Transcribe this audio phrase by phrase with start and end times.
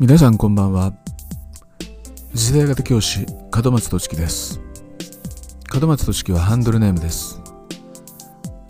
[0.00, 0.92] 皆さんこんばんは。
[2.34, 4.60] 次世代型教師門松俊樹です。
[5.72, 7.40] 門松俊樹はハンドルネームです。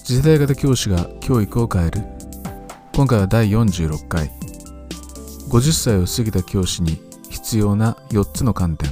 [0.05, 2.03] 次世代型教師が教育を変える。
[2.95, 4.31] 今回は第46回。
[5.49, 7.01] 50歳を過ぎた教師に
[7.31, 8.91] 必要な4つの観点。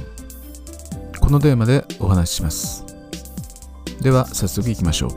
[1.19, 2.83] このテーマでお話しします。
[4.01, 5.11] では早速いきましょう。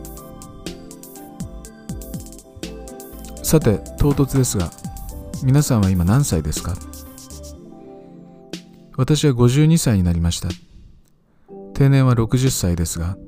[3.42, 4.70] さて唐突ですが
[5.42, 6.74] 皆さんは今何歳ですか？
[8.96, 10.48] 私は52歳になりました。
[11.74, 13.18] 定年は60歳ですが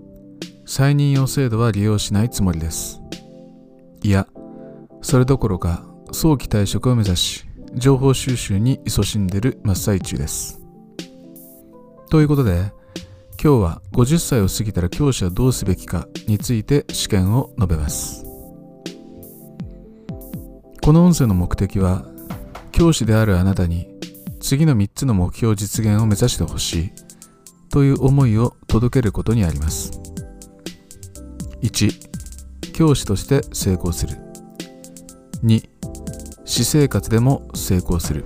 [0.65, 3.01] 再任用制度は利用しないつもりです。
[4.03, 4.27] いや
[5.03, 7.45] それどころか早期退職を目指し
[7.75, 10.61] 情報収集に勤しんでる真っ最中です。
[12.11, 12.73] ということで
[13.43, 18.25] 今日は50歳を過ぎたら教師はどうすべきかについて試験を述べます。
[20.83, 22.07] この音声の目的は
[22.73, 23.98] 教師であるあなたに
[24.41, 26.93] 次の3つの目標実現を目指してほしい。
[27.71, 30.01] という思いを届けることにあります。
[31.63, 34.17] 1教師として成功する。
[35.45, 35.69] 2
[36.45, 38.25] 私生活でも成功する。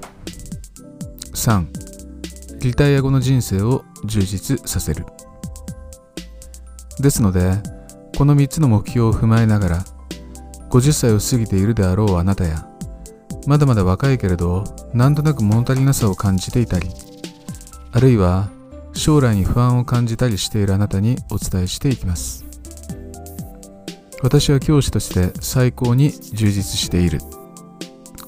[1.34, 1.66] 3
[2.60, 5.06] リタイア後の人生を充実させる。
[7.00, 7.60] ですので
[8.16, 9.84] この3つの目標を踏まえながら
[10.70, 12.68] 50歳を過ぎているであろうあなたや
[13.46, 16.88] まだまだ若いけれどなんとなく物足りなさを感じていたり
[17.92, 18.50] あるいは
[18.94, 22.44] 将来に不安を感じたりしているあなたにお伝えしていきます。
[24.22, 27.20] 私は教師として最高に充実している。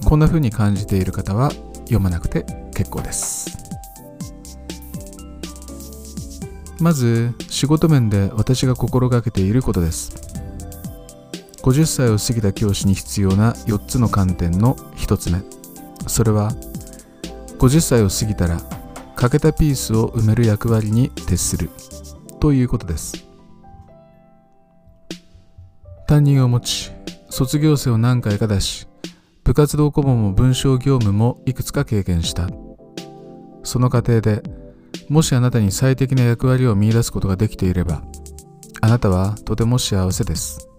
[0.05, 1.51] こんな風に感じている方は
[1.85, 3.57] 読まなくて結構です。
[6.81, 10.23] まず仕事面で私が心がけていることです。
[11.65, 15.41] 50歳を過ぎた教師に必要な4つの観点の1つ目。
[16.07, 16.51] それは
[17.58, 18.61] 50歳を過ぎたら
[19.17, 21.70] 欠けたピースを埋める役割に徹する。
[22.39, 23.27] ということです。
[26.07, 26.92] 担任を持ち
[27.30, 28.86] 卒業生を何回か出し
[29.42, 32.51] 部活動顧問も文章業務もいくつか経験した。
[33.63, 34.42] その過程で
[35.08, 38.02] もしあなたに最適な役割を見いだすことができていれば
[38.83, 40.73] あなたはとても幸せです。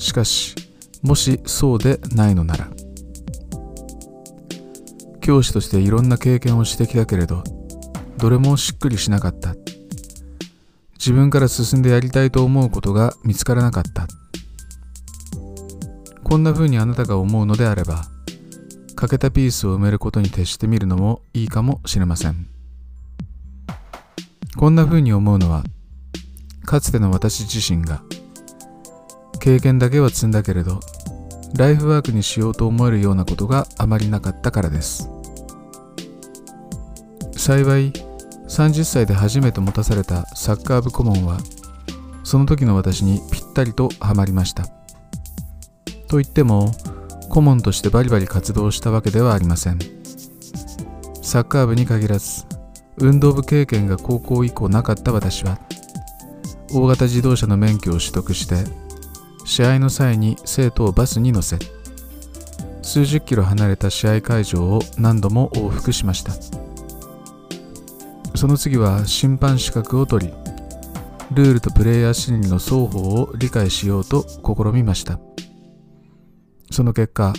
[0.00, 0.56] しかし
[1.02, 2.68] もしそうでないのなら
[5.20, 7.44] 教師としていろんな経験をしてきたけれど
[8.16, 9.54] どれもしっくりしなかった。
[10.98, 14.06] 自分から進んでやりたいと思うことが見つからなかった。
[16.22, 18.04] こんな風にあなたが思うのであれば
[18.94, 22.46] 欠けたピースを埋めることに徹してみるのもいいかもしれません。
[24.58, 25.64] こんな風に思うのは
[26.66, 28.02] かつての私自身が
[29.40, 30.80] 経験だけは積んだけれど
[31.56, 35.10] ライフワークにしようと思えるようなことがあまりなかったからです。
[37.36, 37.92] 幸い
[38.46, 41.38] 30歳で初めて持たされたサッカー部顧問は
[42.22, 44.64] その時の私にぴったりとはまりました。
[46.06, 46.70] と言っても
[47.28, 49.78] 顧問としてバリバリ活動したわけではありません。
[51.22, 52.44] サッカー部に限らず
[52.98, 55.58] 運動部経験が高校以降なかった私は
[56.72, 58.56] 大型自動車の免許を取得して
[59.50, 61.58] 試合の際に生徒をバスに乗せ
[62.82, 66.32] 数十キロ離れた試合会場を何度も往復しました。
[68.36, 70.32] その次は審判資格を取り
[71.32, 75.18] ルールとプレイヤー心理の双方を理解しようと試みました。
[76.70, 77.32] その結果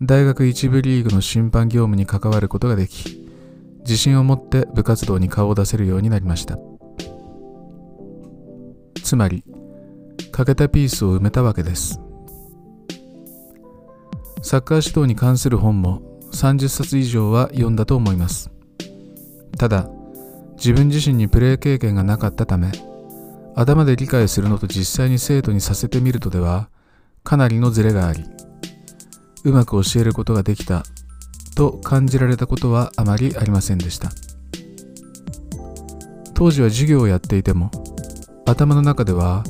[0.00, 3.28] 大学一部リーグの審判業務に関わることができ
[3.80, 6.58] 自信を持って部活動に顔を出せるようになりました。
[9.04, 9.44] つまり
[10.30, 12.00] 欠けたピースを埋めたわけです。
[14.42, 16.02] サッカー指導に関する本も
[16.32, 18.50] 30冊以上は読んだと思います。
[19.56, 19.88] ただ
[20.56, 22.70] 自分自身にプレー経験がなかったため
[23.54, 26.68] 頭で理解するのと実際に生徒にさせてみるとでは
[27.24, 28.24] かなりのズレがあり
[29.44, 30.84] うまく教えることができた
[31.56, 34.10] と感じられたことはあまりありませんでした。
[36.34, 37.72] 当時は授業をやっていても
[38.46, 39.42] 頭の中では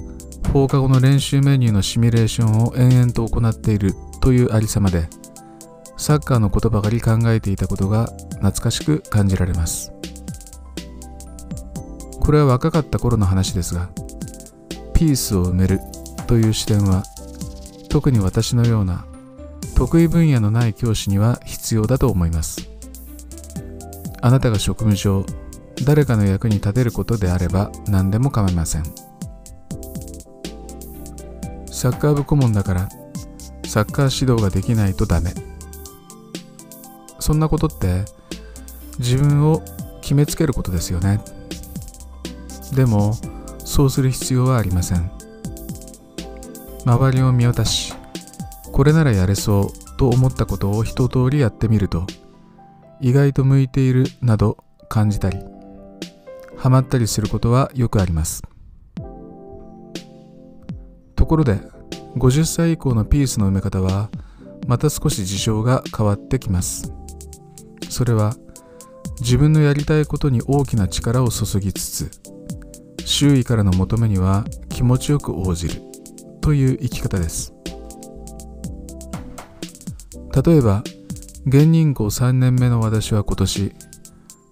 [0.53, 5.09] 放課後の練習メニューのシミュレーションを延々と行っているというありさまで
[5.99, 8.07] サッカーのことばかり考えていたことが
[8.37, 9.93] 懐かしく感じられます
[12.21, 13.91] これは若かった頃の話ですが
[14.95, 15.81] ピースを埋める
[16.27, 17.03] という視点は
[17.91, 19.05] 特に私のような
[19.77, 22.71] 得意分野のない教師には必要だと思います
[24.23, 25.27] あなたが職務上
[25.85, 29.08] 誰かの役に立てることであれば何でも構いません。
[31.79, 32.89] サッカー部顧問だから
[33.65, 35.33] サッカー指導ができないとダメ。
[37.21, 38.05] そんなことって
[38.99, 39.63] 自分を
[40.01, 41.21] 決めつけることですよね。
[42.75, 43.15] でも
[43.65, 45.09] そうする必要はありません。
[46.85, 47.95] 周りを見渡し
[48.73, 52.09] これならやれそうと思ったことを一通りやってみると
[53.01, 54.57] 意外と向いているなど
[54.89, 55.39] 感じたり
[56.57, 58.43] ハマったりすることはよくあります。
[61.29, 61.61] ところで
[62.17, 64.09] 50歳以降のピースの埋め方は
[64.67, 66.91] また少し事情が変わってきます。
[67.91, 68.35] それは
[69.21, 72.11] 自分のやりたいことに大きな力を注ぎつつ
[73.05, 75.83] 周囲からの求めには気持ちよく応じる
[76.41, 77.53] という生き方です。
[80.47, 80.83] 例えば
[81.45, 83.75] 現任校3年目の私は今年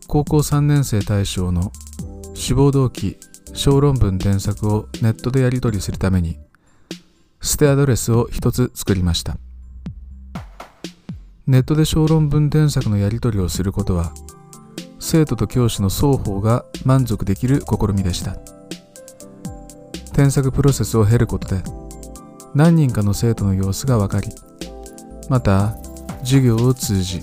[0.09, 1.73] 高校3年生対象の
[2.35, 3.17] 志望動機
[3.55, 6.39] 小論文添削をネットでやり取りするために
[7.47, 9.39] 捨てアドレスを一つ作りました。
[11.47, 14.13] ネットで小論文添削のやり取りをすることは
[14.99, 18.37] 生徒と教師の双方が満足できる試みでした。
[20.13, 21.63] 添削プロセスを経ることで
[22.53, 24.29] 何人かの生徒の様子が分かり
[25.29, 25.77] また
[26.21, 27.23] 授業を通じ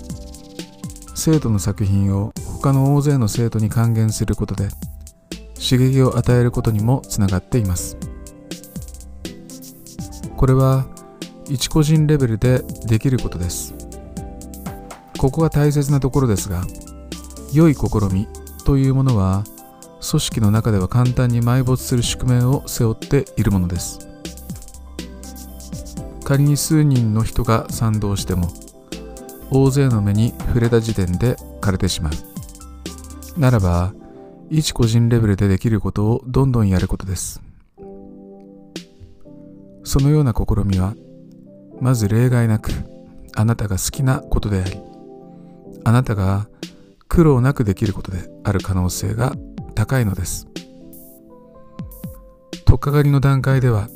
[1.14, 2.32] 生徒の作品を
[2.62, 4.68] 他の大勢の生徒に還元することで
[5.56, 7.98] 刺激を与えることにもつながっています。
[10.36, 10.86] これは
[11.48, 13.74] 一個人レベルでできることです。
[15.18, 16.62] ここが大切なところですが
[17.52, 18.28] 良い試み
[18.66, 19.44] というものは
[20.06, 24.00] 組織の中では簡単に埋没する宿命を背負っているものです。
[26.24, 28.48] 仮に数人の人が賛同しても
[29.50, 33.40] 大勢の目に触れた時点で枯れてしまう。
[33.40, 33.92] ならば
[34.50, 37.43] 一個人レベルでできることをどんどんやることです。
[39.84, 40.94] そのような試みは
[41.80, 42.70] まず例外なく
[43.36, 44.80] あなたが好きなことであり
[45.84, 46.48] あなたが
[47.08, 49.34] 苦労なくできることである可能性が
[49.74, 50.48] 高いのです。
[52.64, 53.88] 取っかかりの段階では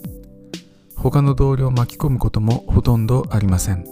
[0.96, 3.84] 他の同僚を巻き込むこともほとんどありません。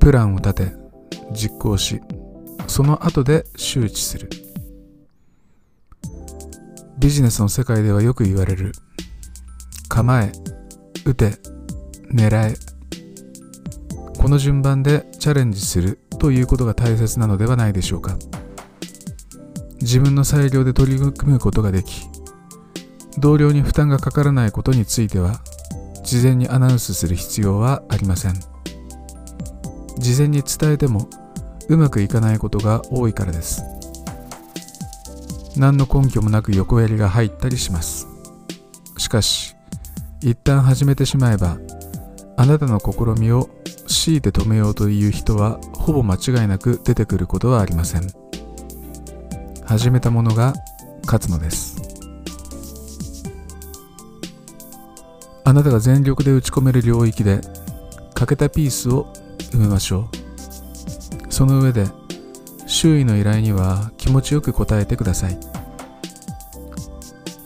[0.00, 0.72] プランを立て
[1.32, 2.00] 実行し
[2.66, 4.30] その後で周知する。
[6.98, 8.72] ビジネスの世界ではよく言われる
[9.88, 10.32] 構え
[11.04, 11.32] 打て
[12.12, 12.54] 狙え。
[14.18, 18.16] この順番でチャレンジするということが大切なのではないでしょうか。
[19.80, 22.08] 自分の裁量で取り組むことができ
[23.18, 25.40] 同僚に負担がかからないことについては
[26.02, 28.34] 事前にアナウンスする必要はありません。
[29.98, 31.08] 事前に伝えても
[31.68, 33.62] うまくいかないことが多いからです。
[35.56, 38.06] 何の根拠もなく横やりが入ったりします。
[38.98, 39.55] しかし
[40.26, 41.56] 一旦始めてしまえば
[42.36, 43.48] あなたの試みを
[43.86, 48.10] 強いて止めようという人はほぼ間違いなく出てくることはありません。
[49.64, 50.52] 始めたものが
[51.04, 51.76] 勝つのです。
[55.44, 57.40] あなたが全力で打ち込める領域で
[58.14, 59.06] 欠けたピースを
[59.52, 60.10] 埋めましょ
[61.28, 61.32] う。
[61.32, 61.86] その上で
[62.66, 65.38] 周囲の依頼には気持ちよく答えてください。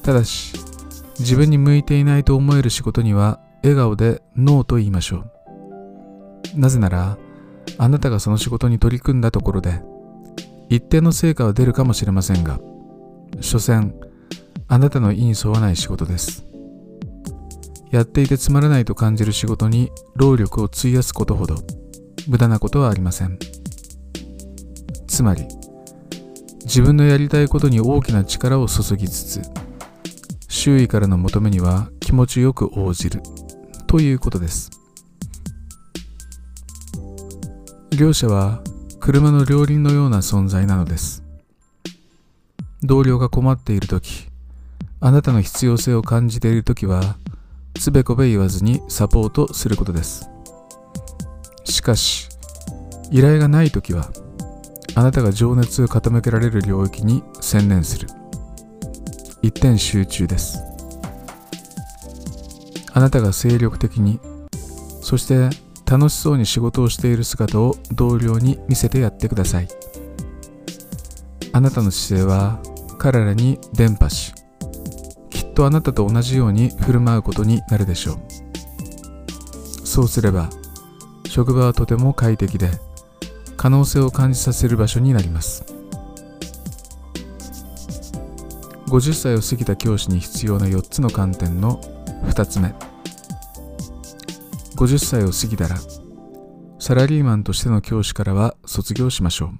[0.02, 0.59] ただし
[1.20, 5.18] 自分に向いていないと思える仕事には笑顔でノーと言いましょ
[6.56, 6.58] う。
[6.58, 7.18] なぜなら
[7.78, 9.82] あなたがその仕事に取り組んだところで
[10.68, 12.58] 一定の成果は出るかもしれませんが
[13.40, 13.94] 所詮
[14.66, 16.46] あなたの意に沿わない仕事です。
[17.90, 21.56] やっていてつまらないと感じる仕事に労力を費やすことほど
[22.28, 23.38] 無駄なことはありません。
[25.06, 25.46] つまり
[26.64, 29.42] 自分のやりたいことに大きな力を注ぎつつ
[30.62, 33.22] 周囲からの求めには気持ちよく応じる
[33.86, 34.68] ということです。
[37.96, 38.62] 両者は
[39.00, 41.24] 車の両輪のような存在なのです。
[42.82, 44.28] 同僚が困っている時
[45.00, 47.16] あなたの必要性を感じている時は
[47.78, 50.28] つべこべ言わずにサポートすることです。
[51.64, 52.28] しかし
[53.10, 54.10] 依頼がない時は
[54.94, 58.08] あなたが情熱を傾けられる領域に専念する。
[59.42, 60.58] 一点集中です。
[62.92, 64.20] あなたが精力的に
[65.00, 65.48] そして
[65.86, 69.68] 楽しそうに仕事をしている姿を同僚に見せてやってください。
[71.52, 72.60] あなたの姿勢は
[72.98, 74.32] 彼らに伝播し
[75.30, 78.18] きっとあなたと同じように振る舞うことになるでしょう。
[79.86, 80.48] そうすれば
[81.26, 82.70] 職場はとても快適で
[83.56, 85.79] 可能性を感じさせる場所になります。
[88.90, 91.80] 50歳を過ぎた教師に必要な4つの観点の
[92.24, 92.74] 2つ目。
[94.74, 95.76] 50歳を過ぎたら
[96.80, 99.50] サラリーマンとしての教師からは卒業しましょう。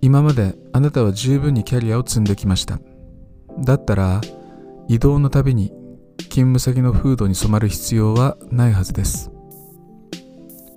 [0.00, 2.78] 今まであなたは十分にキャリアを積んできました。
[3.64, 4.20] だったら
[4.86, 5.72] 移動のたびに
[6.18, 9.32] 勤務先の風土に染まる必要はないはずです。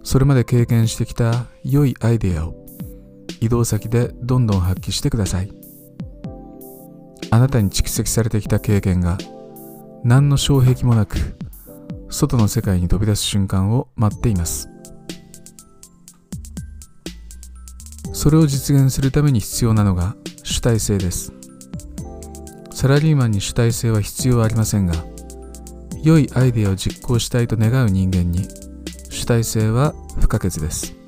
[0.01, 2.62] それまで経験してきた良いアイデアを
[3.43, 5.51] 移動先でどんどん発揮してください。
[7.29, 9.17] あなたに蓄積されてきた経験が
[10.05, 11.17] 何の障壁もなく
[12.07, 14.69] 外の世界に飛び出す瞬間を待っています。
[18.13, 21.33] それを実現するために必要なのが主体性です。
[22.71, 24.93] サラリーマンに主体性は必要ありませんが
[26.01, 28.47] 良いアイデアを実行したいと願う人間に
[29.09, 31.02] 主体性は不可欠です。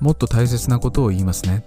[0.00, 1.64] もっと大切なことを言いますね。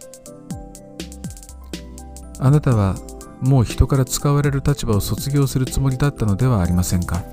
[2.39, 2.95] あなたは
[3.39, 7.23] もう人から使われる立場を卒業するつもりだったのではありませんか？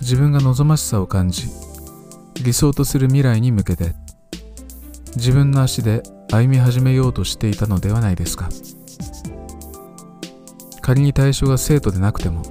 [0.00, 1.48] 自分が望ましさを感じ
[2.42, 3.94] 理想とする未来に向けて
[5.14, 6.02] 自分の足で
[6.32, 8.48] 歩み始めようとしていたのではないですか？
[10.80, 12.42] 仮に対象が生徒でなくても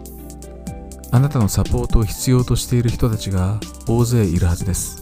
[1.11, 5.00] あなたのサポートを必要としている人たちが大勢いるはずです。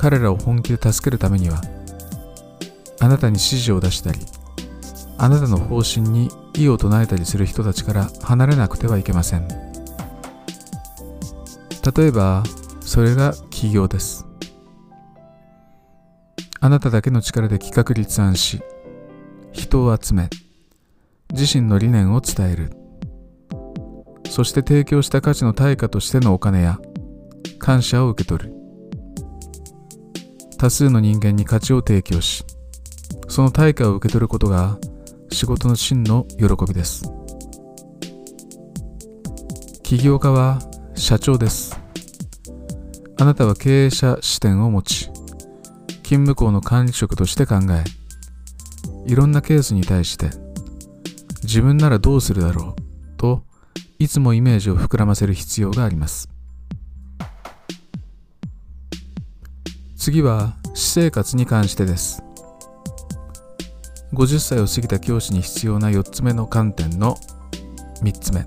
[0.00, 1.60] 彼らを本気で助けるためには
[3.00, 4.18] あなたに指示を出したり
[5.18, 9.46] あなたの方針に異を唱えたりする人たちから離れなくてはいけません。
[11.94, 12.42] 例えば
[12.80, 14.26] それが起業です。
[16.60, 18.62] あなただけの力で企画立案し
[19.52, 20.30] 人を集め
[21.34, 22.72] 自身の理念を伝える。
[24.30, 26.78] そして提供した価値の対価としてのお金や
[27.58, 28.59] 感謝を受け取る。
[30.60, 32.44] 多数の人間に価値を提供し
[33.28, 34.76] その対価を受け取ることが
[35.32, 37.10] 仕事の真の喜びです。
[39.82, 40.58] 起業家は
[40.94, 41.80] 社長です。
[43.18, 45.06] あなたは経営者視点を持ち
[46.02, 47.84] 勤務校の管理職として考え
[49.10, 50.28] いろんなケースに対して
[51.42, 53.44] 自分ならどうするだろうと
[53.98, 56.28] いつもイメージを膨らませる必要があります。
[60.10, 62.24] 次は私生活に関してです。
[64.12, 67.14] 50歳を過ぎた教師に必要な4つ目の観点の
[68.02, 68.40] 3つ目。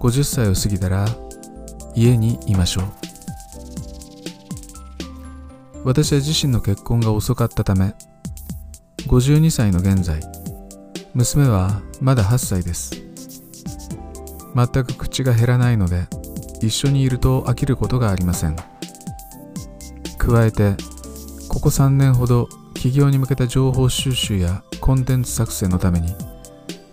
[0.00, 1.06] 50歳を過ぎたら
[1.94, 2.84] 家にいましょう。
[5.84, 7.94] 私は自身の結婚が遅かったため
[9.06, 10.20] 52歳の現在
[11.14, 12.90] 娘はまだ8歳です。
[14.52, 16.08] 全く口が減らないので
[16.60, 18.69] 一緒にいると飽きることがありません。
[20.20, 20.76] 加えて
[21.48, 26.14] ここ3年ほど企業に向けた情報収集やコンテンツ作成のために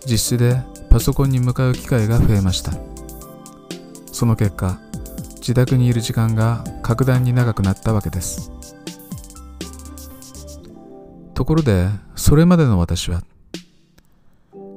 [0.06, 2.72] 実質でパソコンに向かう機会が増えました。
[4.10, 4.80] その結果
[5.36, 8.50] 自宅にいる時間が格段に長くなったわけです。
[11.34, 13.22] ところでそれまでの私は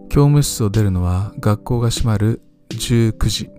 [0.10, 3.50] 教務室を出るのは学校が閉まる19時。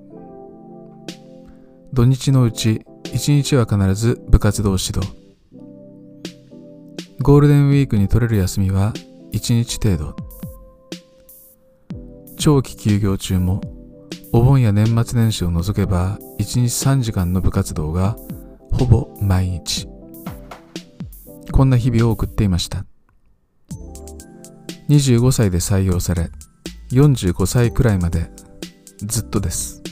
[1.94, 5.00] 土日のうち1日は必ず部活動指導。
[7.20, 8.92] ゴールデンウィークに取れる休みは
[9.32, 10.16] 1日程度。
[12.38, 13.60] 長期休業中も
[14.32, 18.16] お盆や年末年始を除けば1日3時間の部活動が
[18.72, 19.86] ほぼ毎日。
[21.52, 22.84] こんな日々を送っていました。
[24.88, 26.30] 25歳で採用され
[26.90, 28.30] 45歳くらいまで
[28.98, 29.82] ずっとです。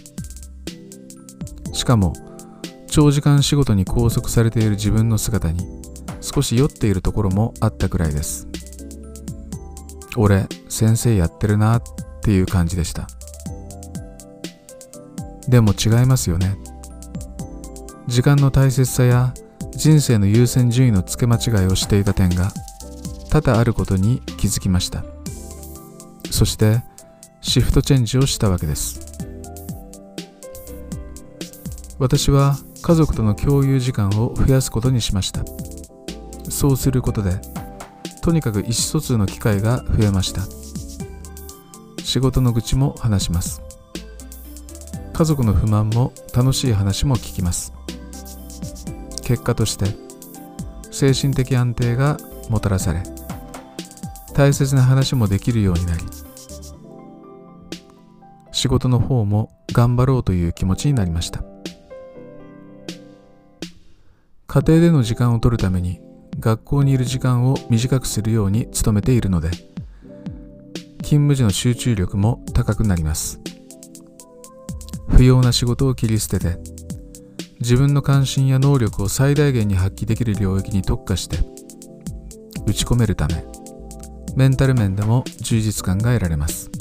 [1.72, 2.12] しかも
[2.90, 5.64] 長時間仕事に拘束されている自分の姿に
[6.20, 8.48] 少し酔っているところもあったくらいです。
[10.16, 11.82] 俺先生やってるなっ
[12.20, 13.06] ていう感じでした。
[15.48, 16.56] でも違いますよね。
[18.08, 19.32] 時間の大切さや
[19.72, 22.52] 人生の優先順位の付け間違いをしていた点が
[23.30, 25.04] 多々あることに気づきました。
[26.30, 26.82] そして
[27.40, 29.00] シフトチェンジをしたわけです。
[32.00, 35.44] 私は家族との共有時間を増やすことにしました。
[36.48, 37.40] そうすることで
[38.22, 40.42] とにかく意思疎通の機会が増えました。
[42.02, 43.62] 仕事の愚痴も話します。
[45.12, 47.72] 家族の不満も楽しい話も聞きます。
[49.22, 49.86] 結果として
[50.90, 52.16] 精神的安定が
[52.48, 53.02] もたらされ
[54.34, 56.02] 大切な話もできるようになり
[58.50, 61.49] 仕事の方も頑張ろうという気持ちになりました。
[64.52, 66.00] 家庭での時間を取るために
[66.40, 69.50] 学校にいる時間を短くするように努めているので
[71.02, 73.38] 勤務時の集中力も高くなります。
[75.06, 76.58] 不要な仕事を切り捨てて
[77.60, 81.36] 自分の関心や能力を最大限に発揮できる領域に特化して
[82.66, 83.44] 打ち込めるため
[84.34, 86.79] メンタル面でも充実感が得られます。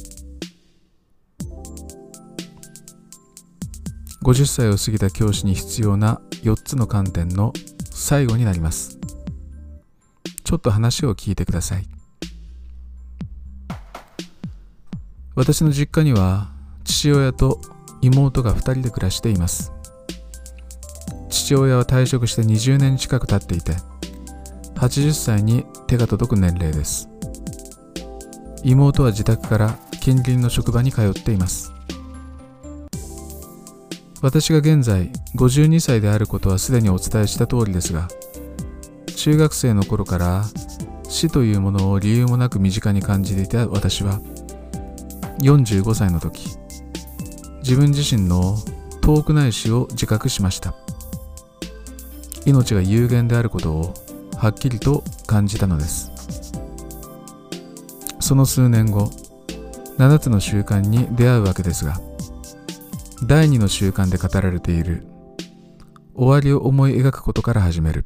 [4.30, 7.52] 50歳を過ぎた教師に必要な4つの観点の
[7.90, 9.00] 最後になります。
[10.44, 11.88] ちょっと話を聞いてください。
[15.34, 16.52] 私の実家には
[16.84, 17.60] 父親と
[18.02, 19.72] 妹が2人で暮らしています。
[21.30, 23.78] 父親は退職して20年近く経っていて
[24.76, 27.10] 80歳に手が届く年齢です。
[28.64, 31.79] 妹は自宅から近隣の職場に通っています。
[34.22, 38.08] 私が現在52歳であることはすでにお伝えした通りですが
[39.16, 40.44] 中学生の頃から
[41.08, 44.20] 死というものを理由もなく身近に感じていた私は
[45.42, 46.58] 45歳の時
[47.60, 48.58] 自分自身の
[49.02, 50.74] 遠くない死を自覚しました。
[52.46, 53.94] 命が有限であることを
[54.38, 56.12] はっきりと感じたのです。
[58.20, 59.12] その数年後
[59.98, 62.00] 7つの習慣に出会うわけですが
[63.28, 65.06] 第2の習慣で語られている。
[66.16, 68.06] 終わりを思い描くことから始める。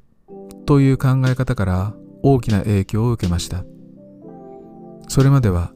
[0.66, 3.66] という考え方から大きな影響を受けました。
[5.08, 5.74] それまでは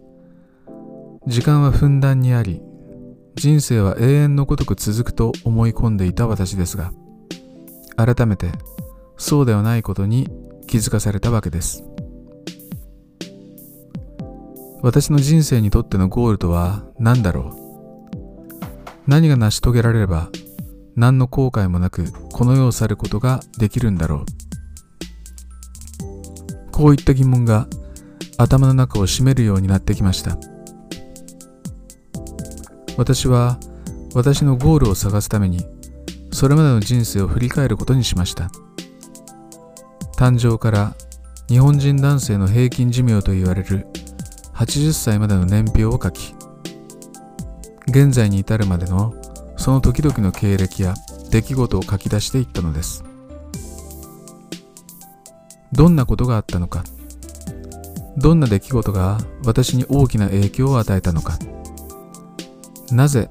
[1.28, 2.62] 時間はふんだんにあり
[3.36, 6.94] 人生は永遠のごとく続くと思い込んでいた私ですが
[7.98, 8.52] 改めて
[9.18, 10.30] そうではないことに
[10.68, 11.84] 気づかされたわけです。
[14.82, 17.67] 私の人生にとってのゴールとは何だろう？
[19.08, 20.30] 何が成し遂げられれば
[20.96, 24.26] 何の後悔もなくこの世を去ることができるんだろう。
[26.72, 27.68] こういった疑問が
[28.38, 30.38] 頭の中を占めるようになってきました。
[32.98, 33.60] 私は
[34.14, 35.66] 私のゴールを探すために
[36.32, 38.50] それまでの人生を振り返ることにしました。
[40.18, 40.96] 誕生から
[41.48, 43.88] 日本人男性の平均寿命と言われる
[44.54, 46.37] 80歳までの年表を書き
[47.88, 49.14] 現在に至るまでの
[49.56, 50.94] その時々の経歴や
[51.32, 53.04] 出来事を書き出していったのです。
[55.72, 56.84] どんなことがあったのか
[58.18, 61.38] どんな出来事が私に大きな影響を与えたのか。
[62.92, 63.30] なぜ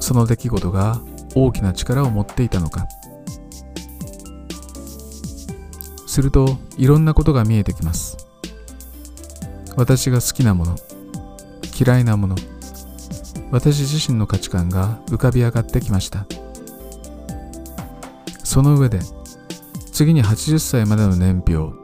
[0.00, 1.00] その出来事が
[1.34, 2.86] 大きな力を持っていたのか。
[6.06, 8.16] するといろんなことが見えてきます。
[9.76, 10.76] 私が好きなもの
[11.78, 12.36] 嫌いなもの
[13.50, 16.26] 私自身の価値観が浮かび上がってきました。
[18.44, 19.00] その上で
[19.92, 21.76] 次に80歳までの年表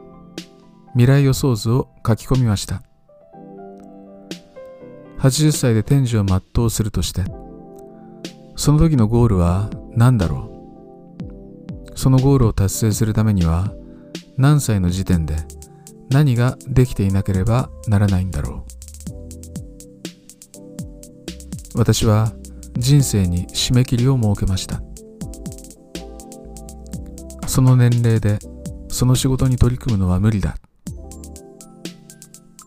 [0.93, 2.81] 未来予想図を書き込みました。
[5.19, 7.23] 80歳で天寿を全うするとして
[8.55, 10.51] その時のゴールは何だろ
[11.93, 11.97] う？
[11.97, 13.73] そのゴールを達成するためには
[14.37, 15.35] 何歳の時点で
[16.09, 18.84] 何ができていなければならないんだろう？
[21.75, 22.31] 私は
[22.77, 24.81] 人生に締め切りを設けました。
[27.47, 28.39] その年齢で
[28.87, 30.55] その仕事に取り組むのは無理だ。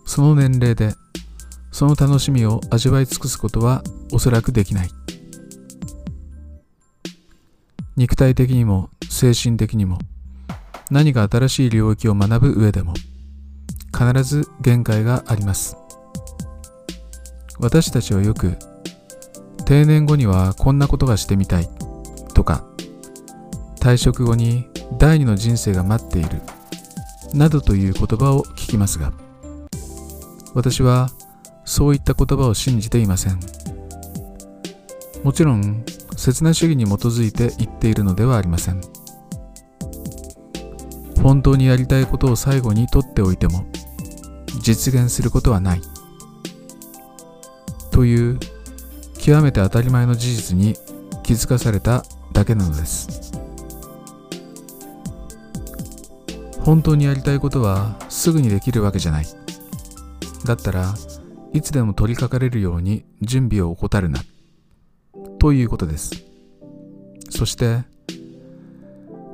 [0.07, 0.95] その年齢で
[1.73, 4.91] その楽しみを味わい尽くすことはおそらくできない。
[7.97, 9.99] 肉体的にも精神的にも
[10.91, 12.95] 何か新しい領域を学ぶ上でも
[13.93, 15.77] 必ず限界があります。
[17.59, 18.57] 私たちはよく
[19.69, 21.69] 定年後にはこんなことがしてみたい。
[22.33, 22.65] とか。
[23.79, 24.67] 退職後に
[24.99, 26.41] 第二の人生が待っている。
[27.35, 29.13] などという言葉を聞きますが。
[30.55, 31.11] 私は
[31.67, 33.39] そういった言葉を信じていません。
[35.23, 35.85] もちろん
[36.17, 38.81] 刹那主義に基づいて言っているのではありません。
[41.23, 43.67] 本当にやりたいことを最後に取っておいても
[44.63, 45.83] 実現することはない。
[47.91, 48.41] という
[49.19, 50.75] 極めて当たり前の事実に
[51.23, 53.33] 気づかされただけなのです。
[56.61, 59.27] 本当にやりたいことはすぐにできるわけじゃない。
[60.45, 60.95] だったら
[61.53, 64.21] いつでも取り掛かれるように準備を怠るな。
[65.39, 66.13] ということです。
[67.31, 67.85] そして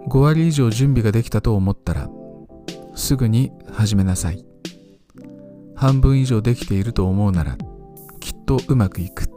[0.09, 2.09] 5割以上準備ができたと思ったら
[2.94, 4.44] すぐに始めなさい。
[5.75, 7.57] 半分以上できていると思うなら
[8.20, 9.34] きっとうまくいく。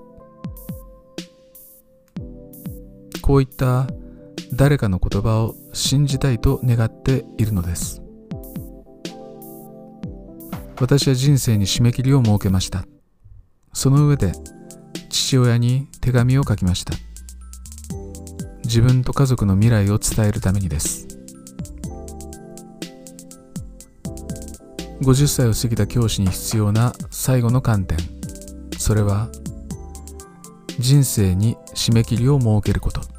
[3.28, 3.88] こういった
[4.54, 8.02] 誰かの言葉を信じたいと願っているのです。
[10.80, 12.86] 私は人生に締め切りを設けました。
[13.74, 14.32] その上で
[15.10, 16.94] 父親に手紙を書きました。
[18.64, 21.06] 自分と家族の未来を伝えるためにです。
[25.02, 27.98] 50歳を過ぎた教師に必要な最後の観点。
[28.78, 29.28] それは
[30.80, 33.17] 人生に締め切りを設けること。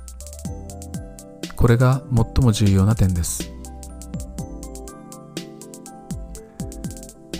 [1.58, 3.50] これが最も重要な点です。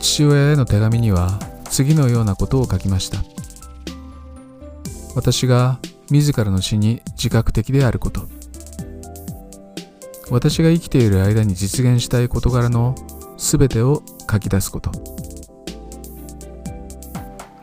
[0.00, 1.38] 父親への手紙には
[1.70, 3.22] 次のようなことを書きました。
[5.14, 5.78] 私が
[6.10, 8.26] 自らの死に自覚的であること。
[10.30, 12.96] 私が生きている間に実現したい事柄の
[13.36, 14.90] 全てを書き出すこと。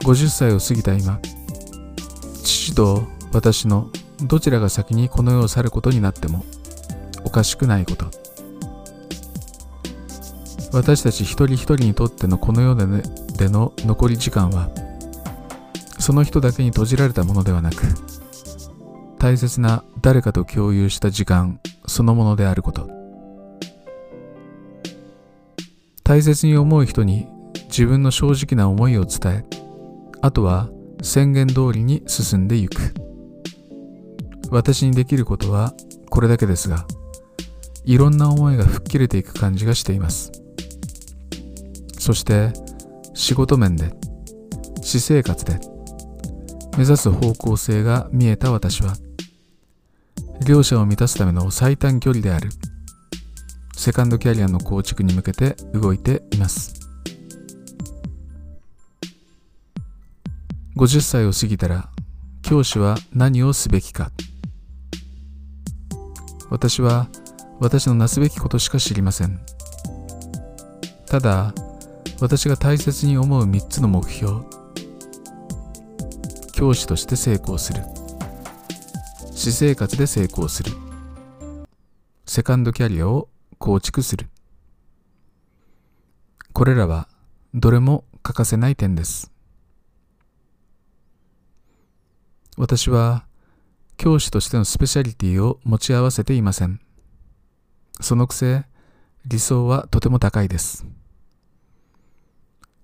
[0.06, 1.20] 50歳を過ぎた今
[2.44, 3.90] 父と私の
[4.26, 6.46] どちらが先にこの世を去ることになっても
[7.24, 8.06] おかしくないこと。
[10.74, 13.02] 私たち一人一人にとってのこの世で,、ね、
[13.38, 14.70] での残り時間は
[16.00, 17.84] その人だけに閉じられたものではなく
[19.18, 22.90] 大切な誰かと共有した時間そのものであること。
[26.04, 27.28] 大切に思う人に
[27.66, 29.46] 自分の正直な思いを伝え
[30.22, 30.70] あとは
[31.02, 33.05] 宣言通りに進んでゆく。
[34.56, 35.74] 私にできることは
[36.10, 36.88] これだけですが
[37.84, 40.32] いろんな思いが吹っ切れていく感じがしています。
[42.00, 42.54] そして
[43.14, 43.92] 仕事面で
[44.82, 45.60] 私生活で
[46.78, 48.94] 目指す方向性が見えた私は
[50.48, 52.50] 両者を満たすための最短距離である
[53.76, 56.74] セカンドキャリアの構築に向けて動いています。
[60.78, 61.90] 50歳を過ぎたら
[62.42, 64.12] 教師は何をすべきか
[66.56, 67.10] 私は
[67.60, 69.42] 私のなすべきことしか知りません。
[71.06, 71.54] ただ
[72.22, 74.40] 私が大切に思う3つの目標
[76.54, 77.84] 教師として成功する。
[79.34, 80.72] 私生活で成功する。
[82.26, 84.30] セカンドキャリアを構築する。
[86.54, 87.10] これらは
[87.54, 89.30] どれも欠かせない点です。
[92.56, 93.25] 私は
[93.98, 96.80] 教師としてのスペシャリティを持ち合わせていません。
[98.02, 98.66] そのくせ
[99.26, 100.86] 理想はとても高いです。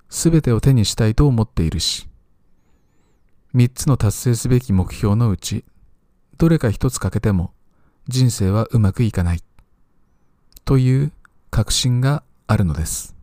[0.09, 2.09] すべてを手にしたいと思っているし
[3.55, 5.63] 3つの達成すべき目標のうち
[6.37, 7.53] どれか1つ欠けても
[8.07, 9.43] 人生はうまくいかない。
[10.65, 11.11] という
[11.49, 13.15] 確信があるのです。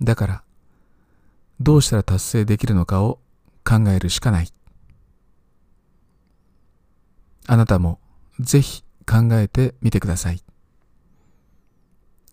[0.00, 0.42] だから
[1.60, 3.18] どうしたら達成できるのかを
[3.64, 4.52] 考えるしかない。
[7.52, 7.98] あなたも
[8.38, 10.40] ぜひ考えてみてください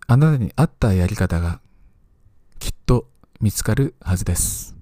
[0.06, 1.60] あなたに合ったやり方が
[2.60, 3.08] きっと
[3.40, 4.77] 見つかるはずです。